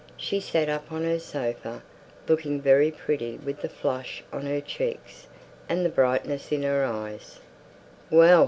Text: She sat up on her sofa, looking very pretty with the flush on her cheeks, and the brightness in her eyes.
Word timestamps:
She 0.17 0.39
sat 0.39 0.67
up 0.67 0.91
on 0.91 1.03
her 1.03 1.19
sofa, 1.19 1.83
looking 2.27 2.59
very 2.59 2.89
pretty 2.89 3.37
with 3.37 3.61
the 3.61 3.69
flush 3.69 4.23
on 4.33 4.47
her 4.47 4.59
cheeks, 4.59 5.27
and 5.69 5.85
the 5.85 5.89
brightness 5.89 6.51
in 6.51 6.63
her 6.63 6.83
eyes. 6.83 7.39